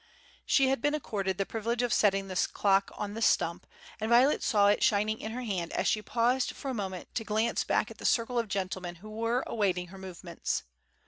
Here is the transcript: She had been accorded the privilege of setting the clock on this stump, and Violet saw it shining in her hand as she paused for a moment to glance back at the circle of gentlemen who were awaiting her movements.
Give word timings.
She 0.47 0.69
had 0.69 0.81
been 0.81 0.95
accorded 0.95 1.37
the 1.37 1.45
privilege 1.45 1.83
of 1.83 1.93
setting 1.93 2.27
the 2.27 2.47
clock 2.53 2.89
on 2.95 3.13
this 3.13 3.27
stump, 3.27 3.67
and 3.99 4.09
Violet 4.09 4.41
saw 4.41 4.67
it 4.67 4.81
shining 4.81 5.19
in 5.21 5.31
her 5.31 5.43
hand 5.43 5.71
as 5.73 5.87
she 5.87 6.01
paused 6.01 6.53
for 6.53 6.71
a 6.71 6.73
moment 6.73 7.13
to 7.13 7.23
glance 7.23 7.63
back 7.63 7.91
at 7.91 7.99
the 7.99 8.03
circle 8.05 8.39
of 8.39 8.47
gentlemen 8.47 8.95
who 8.95 9.11
were 9.11 9.43
awaiting 9.45 9.89
her 9.89 9.99
movements. 9.99 10.63